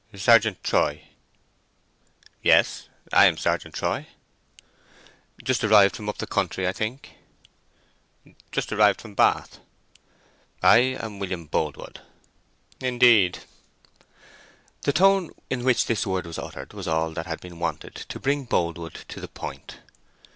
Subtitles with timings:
[0.15, 1.09] "Sergeant Troy?"
[2.41, 4.07] "Yes—I'm Sergeant Troy."
[5.43, 7.17] "Just arrived from up the country, I think?"
[8.51, 9.59] "Just arrived from Bath."
[10.63, 12.01] "I am William Boldwood."
[12.79, 13.41] "Indeed."
[14.81, 18.19] The tone in which this word was uttered was all that had been wanted to
[18.19, 19.81] bring Boldwood to the point.